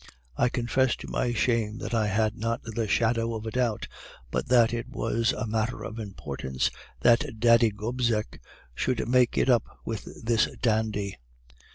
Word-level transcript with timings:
I 0.35 0.49
confess, 0.49 0.95
to 0.95 1.07
my 1.07 1.31
shame, 1.31 1.77
that 1.77 1.93
I 1.93 2.07
had 2.07 2.35
not 2.35 2.61
the 2.63 2.87
shadow 2.87 3.35
of 3.35 3.45
a 3.45 3.51
doubt 3.51 3.87
but 4.31 4.47
that 4.47 4.73
it 4.73 4.89
was 4.89 5.31
a 5.31 5.45
matter 5.45 5.83
of 5.83 5.99
importance 5.99 6.71
that 7.01 7.39
Daddy 7.39 7.69
Gobseck 7.69 8.41
should 8.73 9.07
make 9.07 9.37
it 9.37 9.47
up 9.47 9.77
with 9.85 10.25
this 10.25 10.47
dandy. 10.59 11.17